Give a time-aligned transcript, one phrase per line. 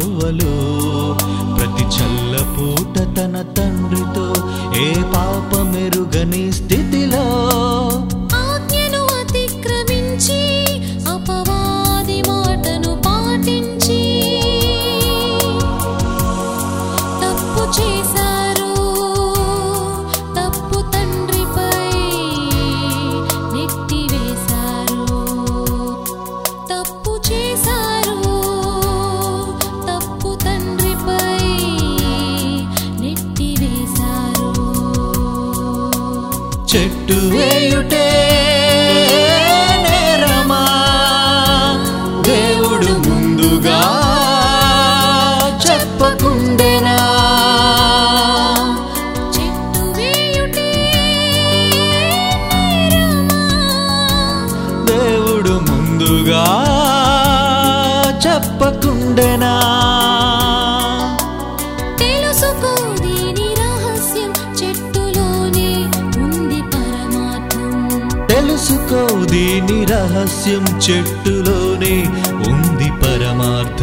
[0.00, 0.79] الاول
[36.70, 38.06] చెట్టు వేయుటే
[39.84, 40.60] నేరమా?
[42.28, 43.78] దేవుడు ముందుగా
[45.64, 46.96] చెప్పకుండెనా?
[49.36, 50.68] చెట్టు వేయుటే
[52.52, 53.40] నేరమా?
[54.90, 56.44] దేవుడు ముందుగా
[58.26, 59.54] చెప్పకుండెనా?
[68.90, 71.94] తెలుసుకో దీని రహస్యం చెట్టులోనే
[72.50, 73.79] ఉంది పరమార్థం.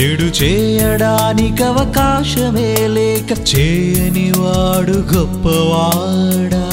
[0.00, 6.64] చెడు చేయడానికి అవకాశమే లేక చేయని వాడు గొప్పవాడా.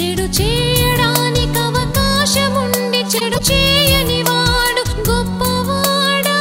[0.00, 6.38] చెడు చేయడానికి అవకాశముండి చెడు చేయని వాడు గొప్పవాడా.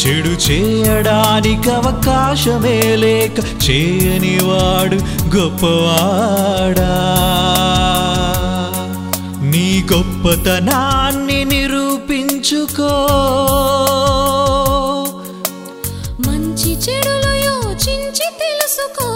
[0.00, 4.96] చెడు చేయడానికి అవకాశమే లేక చేయని వాడు
[5.36, 6.90] గొప్పవాడా.
[9.92, 12.92] గొప్పతనాన్ని నిరూపించుకో.
[16.28, 19.08] మంచి చెడులు యోచించి తెలుసుకో.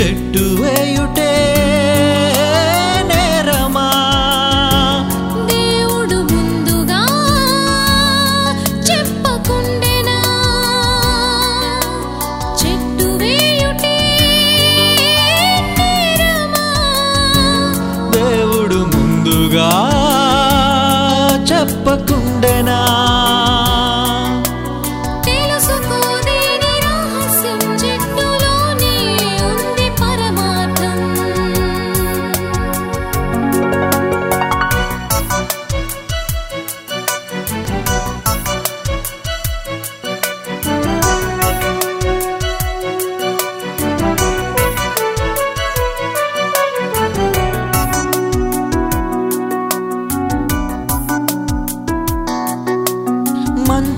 [0.00, 1.05] చెట్టు వేయుటే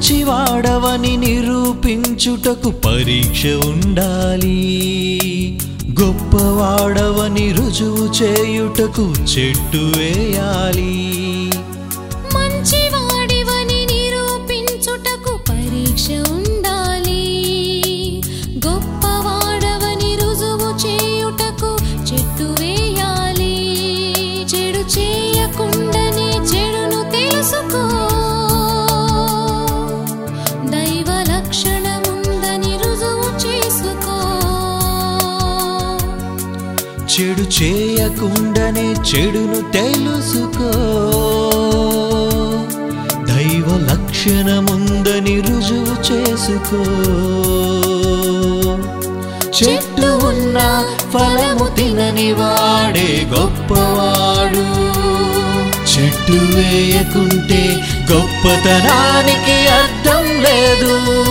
[0.09, 4.57] మంచివాడవని నిరూపించుటకు పరీక్ష ఉండాలి.
[6.01, 11.28] గొప్పవాడవని రుజువు చేయుటకు చెట్టు వేయాలి.
[37.21, 40.71] చెడు చేయకుండానే చెడును తెలుసుకో.
[43.29, 46.81] దైవ లక్షణముందని రుజువు చేసుకో.
[49.59, 50.85] చెట్టు ఉన్న
[51.15, 54.65] ఫలము తినని వాడే గొప్పవాడు.
[55.93, 57.83] చెట్టు వేయకుంటే
[58.13, 61.28] గొప్పతనానికి అర్థం లేదు.